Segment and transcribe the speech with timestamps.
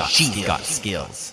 [0.00, 0.46] got She's skills.
[0.46, 1.32] got skills.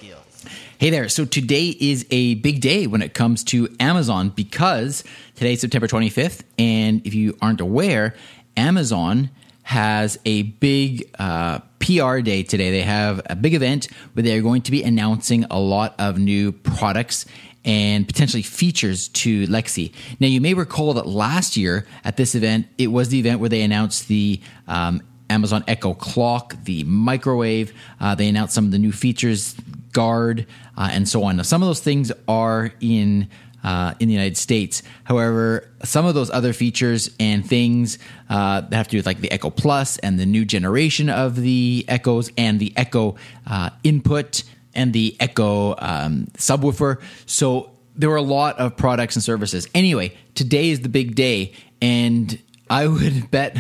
[0.77, 1.07] Hey there.
[1.07, 5.05] So today is a big day when it comes to Amazon because
[5.35, 6.43] today's September 25th.
[6.59, 8.13] And if you aren't aware,
[8.57, 9.29] Amazon
[9.63, 12.71] has a big uh, PR day today.
[12.71, 16.51] They have a big event where they're going to be announcing a lot of new
[16.51, 17.25] products
[17.63, 19.89] and potentially features to Alexa.
[20.19, 23.49] Now, you may recall that last year at this event, it was the event where
[23.49, 27.73] they announced the um, Amazon Echo clock, the microwave.
[27.99, 29.55] Uh, they announced some of the new features,
[29.91, 30.45] guard,
[30.77, 31.37] uh, and so on.
[31.37, 33.29] Now, some of those things are in
[33.63, 34.81] uh, in the United States.
[35.03, 37.99] However, some of those other features and things
[38.29, 41.35] uh, that have to do with like the Echo Plus and the new generation of
[41.35, 43.15] the Echoes and the Echo
[43.45, 47.01] uh, input and the Echo um, subwoofer.
[47.25, 49.67] So there were a lot of products and services.
[49.73, 53.57] Anyway, today is the big day, and I would bet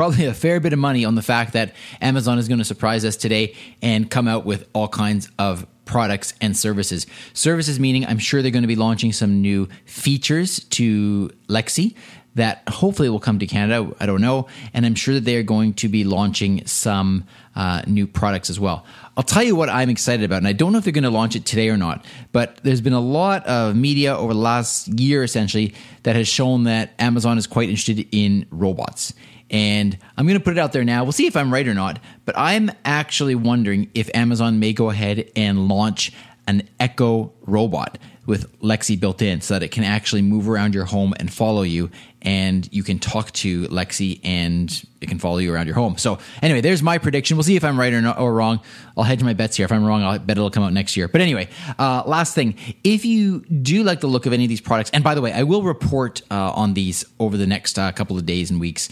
[0.00, 3.04] probably a fair bit of money on the fact that Amazon is going to surprise
[3.04, 7.06] us today and come out with all kinds of products and services.
[7.34, 11.90] Services meaning I'm sure they're going to be launching some new features to Alexa
[12.34, 13.92] that hopefully will come to Canada.
[13.98, 14.46] I don't know.
[14.72, 17.24] And I'm sure that they're going to be launching some
[17.56, 18.84] uh, new products as well.
[19.16, 21.10] I'll tell you what I'm excited about, and I don't know if they're going to
[21.10, 24.88] launch it today or not, but there's been a lot of media over the last
[24.88, 29.12] year essentially that has shown that Amazon is quite interested in robots.
[29.50, 31.02] And I'm going to put it out there now.
[31.02, 31.98] We'll see if I'm right or not.
[32.24, 36.12] But I'm actually wondering if Amazon may go ahead and launch
[36.46, 37.98] an Echo robot
[38.30, 41.62] with Alexa built in so that it can actually move around your home and follow
[41.62, 41.90] you.
[42.22, 45.98] And you can talk to Alexa and it can follow you around your home.
[45.98, 47.36] So, anyway, there's my prediction.
[47.36, 48.60] We'll see if I'm right or, not, or wrong.
[48.96, 49.64] I'll hedge my bets here.
[49.64, 51.08] If I'm wrong, I'll bet it'll come out next year.
[51.08, 54.60] But anyway, uh, last thing if you do like the look of any of these
[54.60, 57.90] products, and by the way, I will report uh, on these over the next uh,
[57.92, 58.88] couple of days and weeks.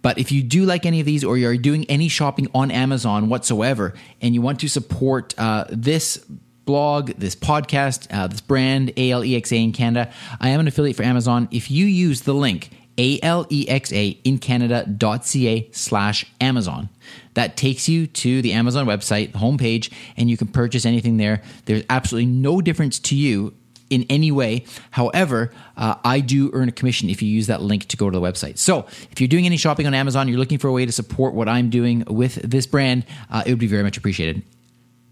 [0.00, 3.28] But if you do like any of these or you're doing any shopping on Amazon
[3.28, 6.24] whatsoever and you want to support uh, this
[6.68, 11.48] blog, this podcast, uh, this brand, ALEXA in Canada, I am an affiliate for Amazon.
[11.50, 16.88] If you use the link alexa in canada.ca slash amazon
[17.34, 21.40] that takes you to the amazon website the homepage and you can purchase anything there
[21.66, 23.54] there's absolutely no difference to you
[23.88, 24.64] in any way.
[24.90, 28.18] However, uh, I do earn a commission if you use that link to go to
[28.18, 28.58] the website.
[28.58, 31.32] So if you're doing any shopping on Amazon, you're looking for a way to support
[31.32, 34.42] what I'm doing with this brand, uh, it would be very much appreciated.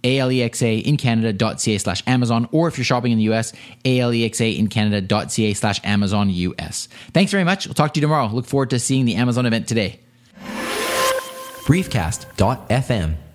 [0.02, 3.52] ALEXA in Canada.ca slash Amazon, or if you're shopping in the US,
[3.84, 6.88] ALEXA in Canada.ca slash Amazon US.
[7.12, 7.66] Thanks very much.
[7.66, 8.28] We'll talk to you tomorrow.
[8.28, 10.00] Look forward to seeing the Amazon event today.
[11.66, 13.25] Briefcast.fm